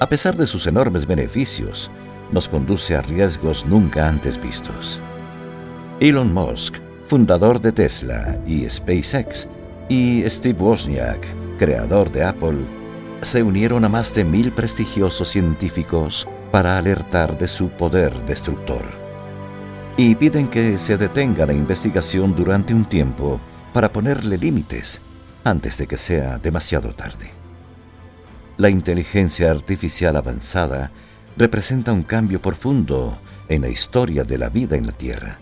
A 0.00 0.06
pesar 0.06 0.36
de 0.36 0.46
sus 0.46 0.66
enormes 0.66 1.06
beneficios, 1.06 1.90
nos 2.32 2.48
conduce 2.48 2.96
a 2.96 3.02
riesgos 3.02 3.66
nunca 3.66 4.08
antes 4.08 4.40
vistos. 4.40 5.00
Elon 6.00 6.32
Musk, 6.32 6.76
fundador 7.06 7.60
de 7.60 7.72
Tesla 7.72 8.38
y 8.46 8.68
SpaceX, 8.68 9.48
y 9.88 10.22
Steve 10.26 10.58
Wozniak, 10.60 11.24
creador 11.58 12.10
de 12.10 12.24
Apple, 12.24 12.58
se 13.22 13.42
unieron 13.42 13.84
a 13.84 13.88
más 13.88 14.14
de 14.14 14.24
mil 14.24 14.52
prestigiosos 14.52 15.28
científicos 15.28 16.26
para 16.50 16.78
alertar 16.78 17.38
de 17.38 17.48
su 17.48 17.68
poder 17.68 18.12
destructor. 18.26 18.84
Y 19.96 20.14
piden 20.14 20.48
que 20.48 20.78
se 20.78 20.96
detenga 20.96 21.46
la 21.46 21.52
investigación 21.52 22.34
durante 22.34 22.74
un 22.74 22.84
tiempo 22.84 23.40
para 23.72 23.88
ponerle 23.88 24.38
límites 24.38 25.00
antes 25.44 25.78
de 25.78 25.86
que 25.86 25.96
sea 25.96 26.38
demasiado 26.38 26.92
tarde. 26.92 27.30
La 28.56 28.68
inteligencia 28.68 29.50
artificial 29.50 30.16
avanzada 30.16 30.90
representa 31.36 31.92
un 31.92 32.02
cambio 32.02 32.40
profundo 32.40 33.18
en 33.48 33.62
la 33.62 33.68
historia 33.68 34.24
de 34.24 34.38
la 34.38 34.48
vida 34.48 34.76
en 34.76 34.86
la 34.86 34.92
Tierra 34.92 35.38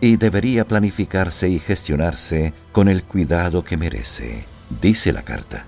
y 0.00 0.16
debería 0.16 0.66
planificarse 0.66 1.48
y 1.48 1.58
gestionarse 1.58 2.52
con 2.72 2.88
el 2.88 3.04
cuidado 3.04 3.64
que 3.64 3.76
merece, 3.76 4.44
dice 4.80 5.12
la 5.12 5.22
carta. 5.22 5.64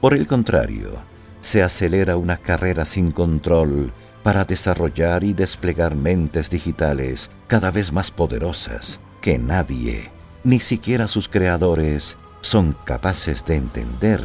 Por 0.00 0.14
el 0.14 0.26
contrario, 0.26 0.92
se 1.40 1.62
acelera 1.62 2.16
una 2.16 2.36
carrera 2.36 2.84
sin 2.84 3.12
control 3.12 3.92
para 4.22 4.44
desarrollar 4.44 5.24
y 5.24 5.34
desplegar 5.34 5.94
mentes 5.94 6.50
digitales 6.50 7.30
cada 7.46 7.70
vez 7.70 7.92
más 7.92 8.10
poderosas 8.10 9.00
que 9.20 9.38
nadie, 9.38 10.10
ni 10.42 10.60
siquiera 10.60 11.08
sus 11.08 11.28
creadores, 11.28 12.16
son 12.40 12.76
capaces 12.84 13.44
de 13.46 13.56
entender, 13.56 14.20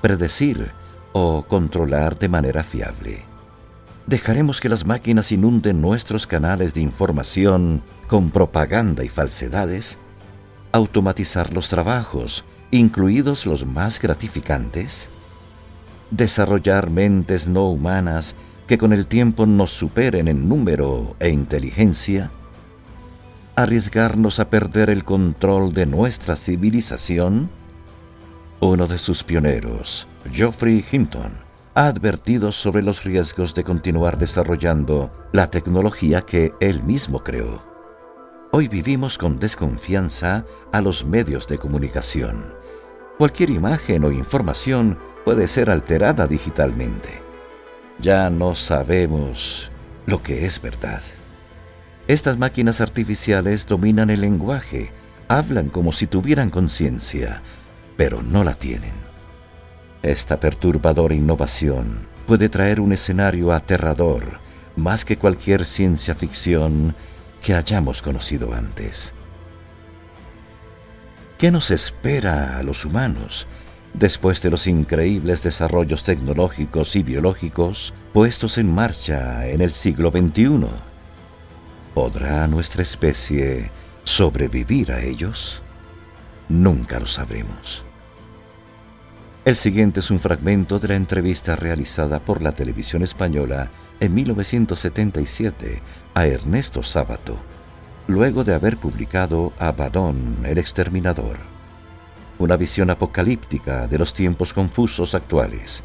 predecir 0.00 0.70
o 1.12 1.42
controlar 1.42 2.18
de 2.18 2.28
manera 2.28 2.62
fiable. 2.62 3.33
¿Dejaremos 4.06 4.60
que 4.60 4.68
las 4.68 4.84
máquinas 4.84 5.32
inunden 5.32 5.80
nuestros 5.80 6.26
canales 6.26 6.74
de 6.74 6.82
información 6.82 7.82
con 8.06 8.30
propaganda 8.30 9.02
y 9.02 9.08
falsedades? 9.08 9.96
¿Automatizar 10.72 11.54
los 11.54 11.70
trabajos, 11.70 12.44
incluidos 12.70 13.46
los 13.46 13.64
más 13.64 13.98
gratificantes? 14.00 15.08
¿Desarrollar 16.10 16.90
mentes 16.90 17.48
no 17.48 17.70
humanas 17.70 18.34
que 18.66 18.76
con 18.76 18.92
el 18.92 19.06
tiempo 19.06 19.46
nos 19.46 19.70
superen 19.70 20.28
en 20.28 20.50
número 20.50 21.16
e 21.18 21.30
inteligencia? 21.30 22.30
¿Arriesgarnos 23.56 24.38
a 24.38 24.50
perder 24.50 24.90
el 24.90 25.04
control 25.04 25.72
de 25.72 25.86
nuestra 25.86 26.36
civilización? 26.36 27.48
Uno 28.60 28.86
de 28.86 28.98
sus 28.98 29.24
pioneros, 29.24 30.06
Geoffrey 30.30 30.84
Hinton, 30.92 31.43
ha 31.74 31.88
advertido 31.88 32.52
sobre 32.52 32.82
los 32.82 33.02
riesgos 33.02 33.52
de 33.52 33.64
continuar 33.64 34.16
desarrollando 34.16 35.10
la 35.32 35.50
tecnología 35.50 36.22
que 36.22 36.52
él 36.60 36.82
mismo 36.84 37.24
creó. 37.24 37.62
Hoy 38.52 38.68
vivimos 38.68 39.18
con 39.18 39.40
desconfianza 39.40 40.44
a 40.70 40.80
los 40.80 41.04
medios 41.04 41.48
de 41.48 41.58
comunicación. 41.58 42.54
Cualquier 43.18 43.50
imagen 43.50 44.04
o 44.04 44.12
información 44.12 44.98
puede 45.24 45.48
ser 45.48 45.68
alterada 45.68 46.28
digitalmente. 46.28 47.20
Ya 47.98 48.30
no 48.30 48.54
sabemos 48.54 49.70
lo 50.06 50.22
que 50.22 50.46
es 50.46 50.62
verdad. 50.62 51.02
Estas 52.06 52.38
máquinas 52.38 52.80
artificiales 52.80 53.66
dominan 53.66 54.10
el 54.10 54.20
lenguaje, 54.20 54.92
hablan 55.26 55.70
como 55.70 55.90
si 55.90 56.06
tuvieran 56.06 56.50
conciencia, 56.50 57.42
pero 57.96 58.22
no 58.22 58.44
la 58.44 58.54
tienen. 58.54 59.03
Esta 60.04 60.38
perturbadora 60.38 61.14
innovación 61.14 62.06
puede 62.26 62.50
traer 62.50 62.78
un 62.78 62.92
escenario 62.92 63.52
aterrador 63.52 64.38
más 64.76 65.02
que 65.02 65.16
cualquier 65.16 65.64
ciencia 65.64 66.14
ficción 66.14 66.94
que 67.40 67.54
hayamos 67.54 68.02
conocido 68.02 68.52
antes. 68.52 69.14
¿Qué 71.38 71.50
nos 71.50 71.70
espera 71.70 72.58
a 72.58 72.62
los 72.62 72.84
humanos 72.84 73.46
después 73.94 74.42
de 74.42 74.50
los 74.50 74.66
increíbles 74.66 75.42
desarrollos 75.42 76.02
tecnológicos 76.02 76.96
y 76.96 77.02
biológicos 77.02 77.94
puestos 78.12 78.58
en 78.58 78.74
marcha 78.74 79.48
en 79.48 79.62
el 79.62 79.72
siglo 79.72 80.10
XXI? 80.10 80.66
¿Podrá 81.94 82.46
nuestra 82.46 82.82
especie 82.82 83.70
sobrevivir 84.04 84.92
a 84.92 85.00
ellos? 85.00 85.62
Nunca 86.50 87.00
lo 87.00 87.06
sabremos. 87.06 87.84
El 89.44 89.56
siguiente 89.56 90.00
es 90.00 90.10
un 90.10 90.20
fragmento 90.20 90.78
de 90.78 90.88
la 90.88 90.94
entrevista 90.94 91.54
realizada 91.54 92.18
por 92.18 92.40
la 92.40 92.52
televisión 92.52 93.02
española 93.02 93.68
en 94.00 94.14
1977 94.14 95.82
a 96.14 96.26
Ernesto 96.26 96.82
Sábato, 96.82 97.36
luego 98.06 98.42
de 98.42 98.54
haber 98.54 98.78
publicado 98.78 99.52
Abadón, 99.58 100.38
el 100.46 100.56
exterminador. 100.56 101.36
Una 102.38 102.56
visión 102.56 102.88
apocalíptica 102.88 103.86
de 103.86 103.98
los 103.98 104.14
tiempos 104.14 104.54
confusos 104.54 105.14
actuales, 105.14 105.84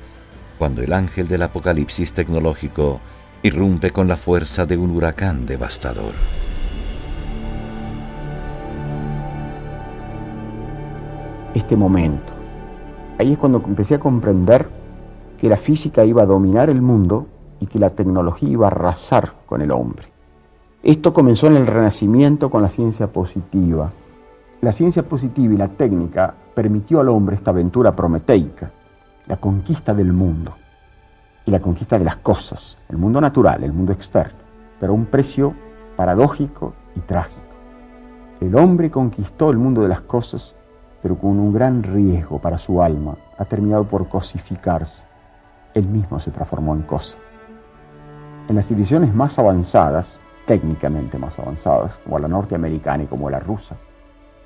cuando 0.57 0.81
el 0.81 0.93
ángel 0.93 1.27
del 1.27 1.41
apocalipsis 1.41 2.13
tecnológico 2.13 3.01
irrumpe 3.43 3.91
con 3.91 4.07
la 4.07 4.15
fuerza 4.15 4.65
de 4.65 4.77
un 4.77 4.91
huracán 4.91 5.45
devastador. 5.45 6.13
Este 11.53 11.75
momento 11.75 12.38
ahí 13.19 13.33
es 13.33 13.37
cuando 13.37 13.61
empecé 13.65 13.95
a 13.95 13.99
comprender 13.99 14.69
que 15.37 15.49
la 15.49 15.57
física 15.57 16.05
iba 16.05 16.23
a 16.23 16.25
dominar 16.25 16.69
el 16.69 16.81
mundo 16.81 17.27
y 17.59 17.67
que 17.67 17.77
la 17.77 17.91
tecnología 17.91 18.49
iba 18.49 18.67
a 18.67 18.71
arrasar 18.71 19.33
con 19.45 19.61
el 19.61 19.71
hombre. 19.71 20.07
Esto 20.81 21.13
comenzó 21.13 21.47
en 21.47 21.57
el 21.57 21.67
Renacimiento 21.67 22.49
con 22.49 22.61
la 22.61 22.69
ciencia 22.69 23.07
positiva. 23.07 23.91
La 24.61 24.71
ciencia 24.71 25.03
positiva 25.03 25.53
y 25.53 25.57
la 25.57 25.67
técnica 25.67 26.33
permitió 26.55 27.01
al 27.01 27.09
hombre 27.09 27.35
esta 27.35 27.51
aventura 27.51 27.93
prometeica, 27.93 28.71
la 29.27 29.37
conquista 29.37 29.93
del 29.93 30.13
mundo 30.13 30.55
y 31.45 31.51
la 31.51 31.59
conquista 31.59 31.99
de 31.99 32.05
las 32.05 32.17
cosas, 32.17 32.79
el 32.87 32.97
mundo 32.97 33.19
natural, 33.19 33.63
el 33.63 33.73
mundo 33.73 33.91
externo, 33.91 34.39
pero 34.79 34.93
a 34.93 34.95
un 34.95 35.05
precio 35.05 35.53
paradójico 35.97 36.73
y 36.95 37.01
trágico. 37.01 37.41
El 38.39 38.55
hombre 38.55 38.89
conquistó 38.89 39.49
el 39.49 39.57
mundo 39.57 39.81
de 39.81 39.89
las 39.89 40.01
cosas 40.01 40.55
pero 41.01 41.17
con 41.17 41.39
un 41.39 41.53
gran 41.53 41.83
riesgo 41.83 42.39
para 42.39 42.57
su 42.57 42.81
alma, 42.81 43.15
ha 43.37 43.45
terminado 43.45 43.85
por 43.85 44.07
cosificarse. 44.07 45.05
Él 45.73 45.87
mismo 45.87 46.19
se 46.19 46.31
transformó 46.31 46.75
en 46.75 46.81
cosa. 46.81 47.17
En 48.47 48.55
las 48.55 48.65
civilizaciones 48.65 49.13
más 49.13 49.37
avanzadas, 49.39 50.19
técnicamente 50.45 51.17
más 51.17 51.37
avanzadas, 51.39 51.93
como 52.03 52.19
la 52.19 52.27
norteamericana 52.27 53.03
y 53.03 53.07
como 53.07 53.29
la 53.29 53.39
rusa, 53.39 53.75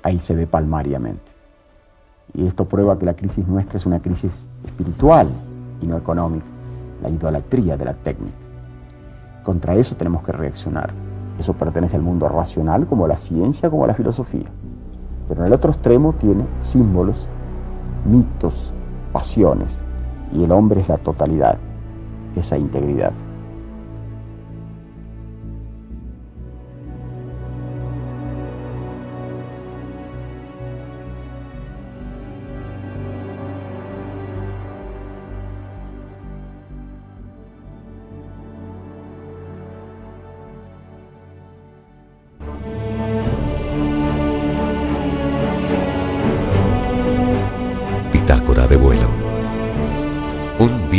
ahí 0.02 0.18
se 0.20 0.34
ve 0.34 0.46
palmariamente. 0.46 1.32
Y 2.34 2.46
esto 2.46 2.66
prueba 2.66 2.98
que 2.98 3.06
la 3.06 3.14
crisis 3.14 3.46
nuestra 3.46 3.78
es 3.78 3.86
una 3.86 4.00
crisis 4.00 4.46
espiritual 4.64 5.28
y 5.80 5.86
no 5.86 5.96
económica, 5.96 6.46
la 7.02 7.08
idolatría 7.08 7.76
de 7.76 7.84
la 7.84 7.94
técnica. 7.94 8.36
Contra 9.42 9.74
eso 9.74 9.94
tenemos 9.96 10.22
que 10.22 10.32
reaccionar. 10.32 10.92
Eso 11.38 11.52
pertenece 11.54 11.96
al 11.96 12.02
mundo 12.02 12.28
racional 12.28 12.86
como 12.86 13.06
la 13.06 13.16
ciencia, 13.16 13.68
como 13.70 13.86
la 13.86 13.94
filosofía. 13.94 14.46
Pero 15.28 15.40
en 15.40 15.46
el 15.46 15.52
otro 15.52 15.70
extremo 15.70 16.12
tiene 16.12 16.44
símbolos, 16.60 17.28
mitos, 18.04 18.72
pasiones, 19.12 19.80
y 20.32 20.44
el 20.44 20.52
hombre 20.52 20.80
es 20.80 20.88
la 20.88 20.98
totalidad, 20.98 21.58
esa 22.34 22.58
integridad. 22.58 23.12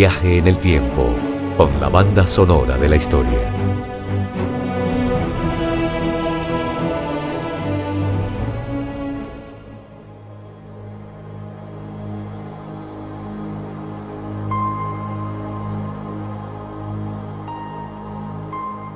Viaje 0.05 0.37
en 0.37 0.47
el 0.47 0.59
tiempo 0.59 1.15
con 1.57 1.79
la 1.79 1.89
banda 1.89 2.27
sonora 2.27 2.77
de 2.77 2.87
la 2.87 2.95
historia. 2.95 3.39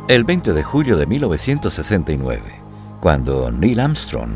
El 0.08 0.24
20 0.26 0.54
de 0.54 0.64
julio 0.64 0.96
de 0.96 1.08
1969, 1.08 2.42
cuando 3.02 3.50
Neil 3.50 3.80
Armstrong, 3.80 4.34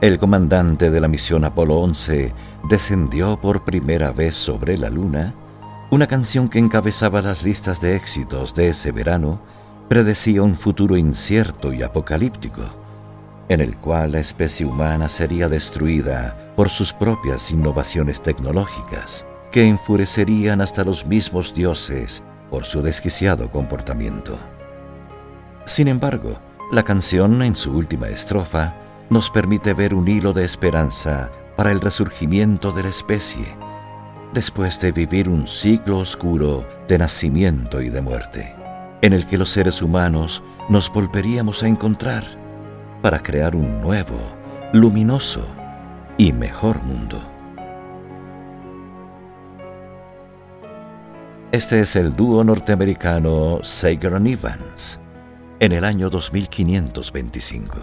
el 0.00 0.20
comandante 0.20 0.92
de 0.92 1.00
la 1.00 1.08
misión 1.08 1.44
Apolo 1.44 1.80
11, 1.80 2.32
descendió 2.68 3.36
por 3.40 3.64
primera 3.64 4.12
vez 4.12 4.36
sobre 4.36 4.78
la 4.78 4.90
Luna, 4.90 5.34
una 5.94 6.08
canción 6.08 6.48
que 6.48 6.58
encabezaba 6.58 7.22
las 7.22 7.44
listas 7.44 7.80
de 7.80 7.94
éxitos 7.94 8.52
de 8.52 8.66
ese 8.66 8.90
verano 8.90 9.40
predecía 9.88 10.42
un 10.42 10.56
futuro 10.56 10.96
incierto 10.96 11.72
y 11.72 11.84
apocalíptico, 11.84 12.62
en 13.48 13.60
el 13.60 13.76
cual 13.76 14.10
la 14.10 14.18
especie 14.18 14.66
humana 14.66 15.08
sería 15.08 15.48
destruida 15.48 16.52
por 16.56 16.68
sus 16.68 16.92
propias 16.92 17.48
innovaciones 17.52 18.20
tecnológicas, 18.20 19.24
que 19.52 19.68
enfurecerían 19.68 20.60
hasta 20.60 20.82
los 20.82 21.06
mismos 21.06 21.54
dioses 21.54 22.24
por 22.50 22.64
su 22.64 22.82
desquiciado 22.82 23.48
comportamiento. 23.52 24.36
Sin 25.64 25.86
embargo, 25.86 26.40
la 26.72 26.82
canción 26.82 27.40
en 27.40 27.54
su 27.54 27.70
última 27.72 28.08
estrofa 28.08 28.74
nos 29.10 29.30
permite 29.30 29.74
ver 29.74 29.94
un 29.94 30.08
hilo 30.08 30.32
de 30.32 30.44
esperanza 30.44 31.30
para 31.56 31.70
el 31.70 31.80
resurgimiento 31.80 32.72
de 32.72 32.82
la 32.82 32.88
especie 32.88 33.63
después 34.34 34.80
de 34.80 34.90
vivir 34.90 35.28
un 35.28 35.46
ciclo 35.46 35.98
oscuro 35.98 36.68
de 36.88 36.98
nacimiento 36.98 37.80
y 37.80 37.88
de 37.88 38.02
muerte, 38.02 38.54
en 39.00 39.12
el 39.12 39.26
que 39.26 39.38
los 39.38 39.48
seres 39.48 39.80
humanos 39.80 40.42
nos 40.68 40.92
volveríamos 40.92 41.62
a 41.62 41.68
encontrar 41.68 42.24
para 43.00 43.20
crear 43.20 43.54
un 43.54 43.80
nuevo, 43.80 44.18
luminoso 44.72 45.46
y 46.18 46.32
mejor 46.32 46.82
mundo. 46.82 47.22
Este 51.52 51.80
es 51.80 51.94
el 51.94 52.16
dúo 52.16 52.42
norteamericano 52.42 53.60
Sager 53.62 54.14
Evans 54.26 54.98
en 55.60 55.70
el 55.70 55.84
año 55.84 56.10
2525. 56.10 57.76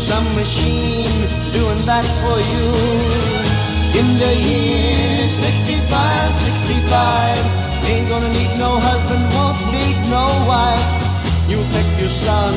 Some 0.08 0.26
machine 0.36 1.17
doing 1.52 1.82
that 1.86 2.06
for 2.24 2.38
you. 2.54 2.67
In 4.00 4.08
the 4.17 4.34
year 4.48 5.28
65, 5.28 6.36
65, 6.36 7.45
ain't 7.91 8.08
gonna 8.10 8.32
need 8.32 8.52
no 8.58 8.80
husband, 8.80 9.24
won't 9.36 9.60
need 9.76 9.98
no 10.10 10.26
wife. 10.48 10.89
You 11.52 11.60
pick 11.76 11.89
your 12.00 12.13
son, 12.26 12.54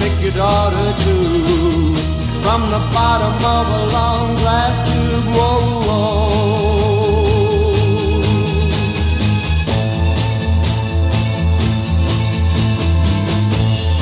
pick 0.00 0.14
your 0.22 0.32
daughter 0.32 0.88
too. 1.04 1.96
From 2.44 2.62
the 2.70 2.80
bottom 2.96 3.36
of 3.56 3.66
a 3.80 3.82
long 3.92 4.36
glass 4.36 4.74
tube, 4.88 5.24
whoa, 5.36 5.86
whoa. 5.86 6.85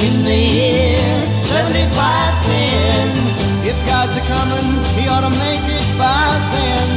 In 0.05 0.21
the 0.21 0.37
year 0.37 1.01
7510, 1.41 1.97
if 3.65 3.73
God's 3.89 4.13
a 4.13 4.21
coming, 4.29 4.85
he 5.01 5.09
ought 5.09 5.25
to 5.25 5.33
make 5.33 5.65
it 5.65 5.89
by 5.97 6.29
then. 6.53 6.89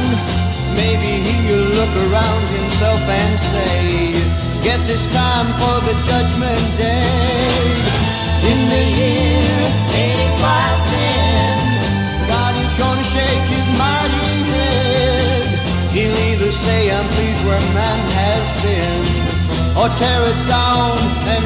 Maybe 0.76 1.24
he'll 1.24 1.72
look 1.72 1.88
around 2.04 2.44
himself 2.52 3.00
and 3.00 3.32
say, 3.48 4.12
Guess 4.60 4.92
it's 4.92 5.00
time 5.16 5.48
for 5.56 5.80
the 5.88 5.96
judgment 6.04 6.60
day. 6.76 7.80
In 8.44 8.60
the 8.76 8.84
year 9.00 9.56
8510, 10.28 12.28
God 12.28 12.52
is 12.60 12.72
gonna 12.76 13.08
shake 13.08 13.46
his 13.56 13.68
mighty 13.80 14.52
head. 14.52 15.48
He'll 15.96 16.18
either 16.28 16.52
say, 16.52 16.92
I'm 16.92 17.08
pleased 17.16 17.40
where 17.48 17.64
man 17.72 18.00
has 18.20 18.44
been, 18.60 19.00
or 19.80 19.88
tear 19.96 20.28
it 20.28 20.36
down 20.44 21.00
and 21.24 21.40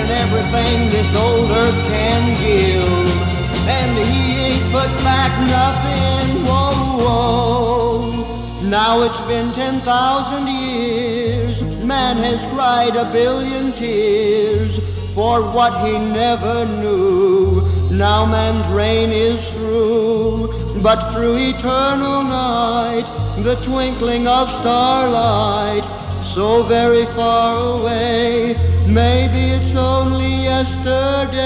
Taken 0.00 0.16
everything 0.16 0.88
this 0.88 1.14
old 1.14 1.50
earth 1.50 1.74
can 1.88 2.22
give, 2.40 3.68
and 3.68 3.98
he 3.98 4.40
ain't 4.46 4.72
put 4.72 4.88
back 5.04 5.30
nothing. 5.40 6.44
Whoa, 6.46 7.04
whoa. 7.04 8.62
Now 8.62 9.02
it's 9.02 9.20
been 9.22 9.52
10,000 9.52 10.48
years. 10.48 11.62
Man 11.84 12.16
has 12.16 12.42
cried 12.50 12.96
a 12.96 13.12
billion 13.12 13.72
tears 13.72 14.78
for 15.14 15.42
what 15.42 15.86
he 15.86 15.98
never 15.98 16.64
knew. 16.64 17.60
Now 17.90 18.24
man's 18.24 18.66
reign 18.68 19.10
is 19.10 19.46
through, 19.50 20.80
but 20.82 21.12
through 21.12 21.36
eternal 21.36 22.22
night, 22.22 23.04
the 23.42 23.56
twinkling 23.56 24.26
of 24.26 24.50
starlight, 24.50 25.84
so 26.22 26.62
very 26.62 27.04
far 27.06 27.80
away, 27.80 28.56
maybe 28.86 29.40
it's 29.56 29.74
only 29.76 30.44
yesterday. 30.44 31.38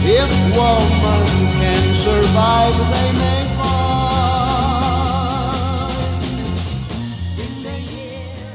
if 0.04 0.30
woman 0.56 1.26
can 1.60 1.82
survive, 2.06 2.76
they 2.92 3.10
may 3.20 3.42
find. 3.58 3.82
In 7.38 7.52
the 7.62 7.76
year 7.92 8.50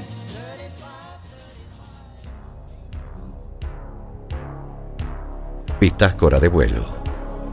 35. 5.70 5.80
Bitácora 5.80 6.40
de 6.40 6.50
vuelo. 6.50 6.97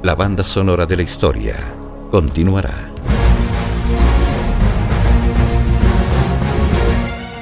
La 0.04 0.14
banda 0.14 0.44
sonora 0.44 0.84
de 0.84 0.98
la 0.98 1.02
historia 1.02 1.56
continuará. 2.10 2.74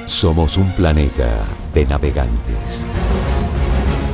Somos 0.05 0.55
un 0.55 0.71
planeta 0.71 1.43
de 1.73 1.85
navegantes. 1.85 2.85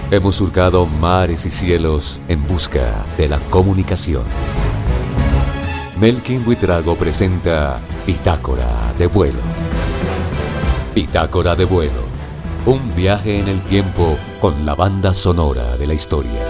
Hemos 0.10 0.38
surcado 0.38 0.88
mares 0.88 1.46
y 1.46 1.52
cielos 1.52 2.20
en 2.28 2.44
busca 2.48 3.06
de 3.20 3.28
la 3.28 3.38
comunicación. 3.52 4.24
Melkin 6.00 6.44
Buitrago 6.44 6.96
presenta 6.96 7.80
Bitácora 8.08 8.96
de 8.98 9.06
vuelo. 9.06 9.42
Bitácora 10.96 11.56
de 11.56 11.66
vuelo. 11.66 12.02
Un 12.66 12.96
viaje 12.96 13.38
en 13.38 13.48
el 13.48 13.62
tiempo 13.62 14.18
con 14.42 14.66
la 14.66 14.74
banda 14.74 15.14
sonora 15.14 15.78
de 15.78 15.86
la 15.86 15.94
historia. 15.94 16.49